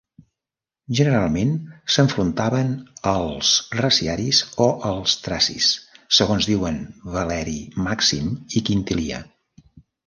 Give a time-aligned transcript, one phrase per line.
[0.99, 1.51] Generalment
[1.95, 2.71] s'enfrontaven
[3.13, 3.51] als
[3.83, 5.71] reciaris o als tracis,
[6.21, 6.83] segons diuen
[7.19, 7.59] Valeri
[7.91, 9.25] Màxim i Quintilià.